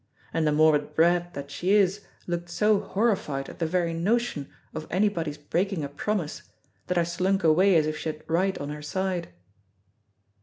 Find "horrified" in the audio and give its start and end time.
2.79-3.47